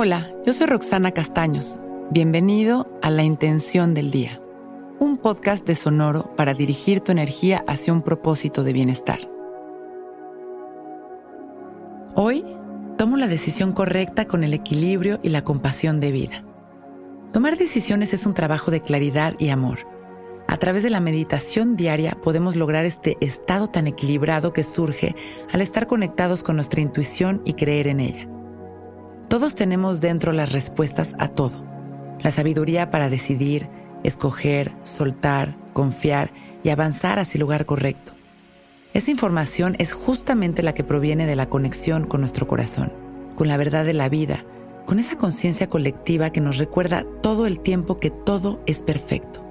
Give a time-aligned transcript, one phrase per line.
[0.00, 1.76] Hola, yo soy Roxana Castaños.
[2.12, 4.40] Bienvenido a La Intención del Día,
[5.00, 9.18] un podcast de Sonoro para dirigir tu energía hacia un propósito de bienestar.
[12.14, 12.44] Hoy
[12.96, 16.44] tomo la decisión correcta con el equilibrio y la compasión de vida.
[17.32, 19.80] Tomar decisiones es un trabajo de claridad y amor.
[20.46, 25.16] A través de la meditación diaria podemos lograr este estado tan equilibrado que surge
[25.52, 28.37] al estar conectados con nuestra intuición y creer en ella.
[29.28, 31.62] Todos tenemos dentro las respuestas a todo.
[32.22, 33.68] La sabiduría para decidir,
[34.02, 36.30] escoger, soltar, confiar
[36.64, 38.12] y avanzar hacia el lugar correcto.
[38.94, 42.90] Esa información es justamente la que proviene de la conexión con nuestro corazón,
[43.36, 44.46] con la verdad de la vida,
[44.86, 49.44] con esa conciencia colectiva que nos recuerda todo el tiempo que todo es perfecto.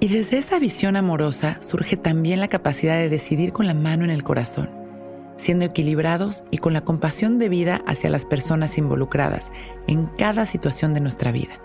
[0.00, 4.10] Y desde esa visión amorosa surge también la capacidad de decidir con la mano en
[4.10, 4.70] el corazón,
[5.40, 9.50] siendo equilibrados y con la compasión de vida hacia las personas involucradas
[9.86, 11.60] en cada situación de nuestra vida.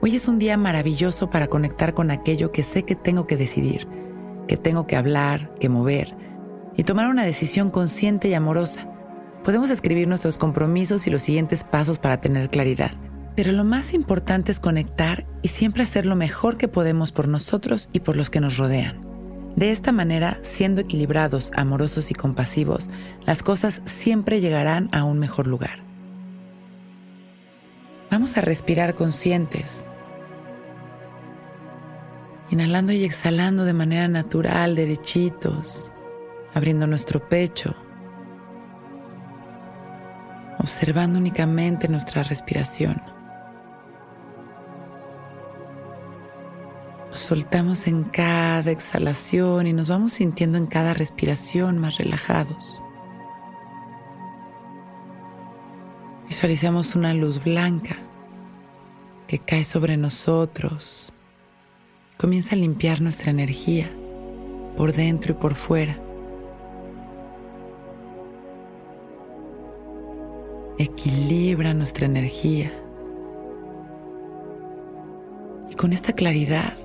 [0.00, 3.88] Hoy es un día maravilloso para conectar con aquello que sé que tengo que decidir,
[4.46, 6.14] que tengo que hablar, que mover,
[6.76, 8.88] y tomar una decisión consciente y amorosa.
[9.44, 12.92] Podemos escribir nuestros compromisos y los siguientes pasos para tener claridad
[13.34, 17.88] pero lo más importante es conectar y siempre hacer lo mejor que podemos por nosotros
[17.92, 19.11] y por los que nos rodean.
[19.56, 22.88] De esta manera, siendo equilibrados, amorosos y compasivos,
[23.26, 25.80] las cosas siempre llegarán a un mejor lugar.
[28.10, 29.84] Vamos a respirar conscientes,
[32.50, 35.90] inhalando y exhalando de manera natural, derechitos,
[36.54, 37.74] abriendo nuestro pecho,
[40.58, 43.02] observando únicamente nuestra respiración.
[47.12, 52.80] Soltamos en cada exhalación y nos vamos sintiendo en cada respiración más relajados.
[56.28, 57.96] Visualizamos una luz blanca
[59.26, 61.12] que cae sobre nosotros.
[62.16, 63.90] Comienza a limpiar nuestra energía
[64.76, 65.98] por dentro y por fuera.
[70.78, 72.72] Equilibra nuestra energía.
[75.70, 76.76] Y con esta claridad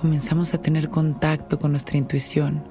[0.00, 2.64] comenzamos a tener contacto con nuestra intuición.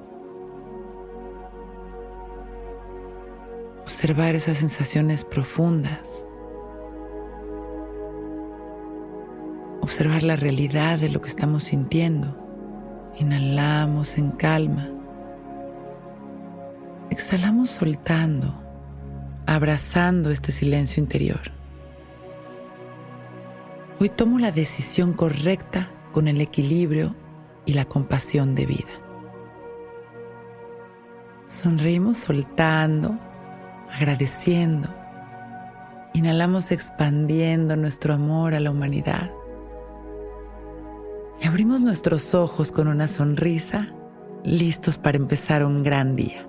[3.84, 6.28] Observar esas sensaciones profundas.
[9.82, 12.36] Observar la realidad de lo que estamos sintiendo.
[13.20, 14.90] Inhalamos en calma.
[17.12, 18.56] Exhalamos soltando,
[19.46, 21.52] abrazando este silencio interior.
[24.00, 27.16] Hoy tomo la decisión correcta con el equilibrio
[27.66, 28.90] y la compasión de vida.
[31.48, 33.18] Sonreímos soltando,
[33.92, 34.90] agradeciendo.
[36.14, 39.32] Inhalamos expandiendo nuestro amor a la humanidad.
[41.42, 43.94] Y abrimos nuestros ojos con una sonrisa,
[44.44, 46.49] listos para empezar un gran día.